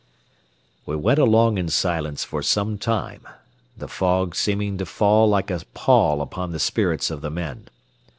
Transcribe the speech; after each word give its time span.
XI 0.01 0.65
We 0.87 0.95
went 0.95 1.19
along 1.19 1.59
in 1.59 1.69
silence 1.69 2.23
for 2.23 2.41
some 2.41 2.79
time, 2.79 3.27
the 3.77 3.87
fog 3.87 4.33
seeming 4.33 4.79
to 4.79 4.85
fall 4.87 5.29
like 5.29 5.51
a 5.51 5.61
pall 5.75 6.23
upon 6.23 6.51
the 6.53 6.59
spirits 6.59 7.11
of 7.11 7.21
the 7.21 7.29
men. 7.29 7.67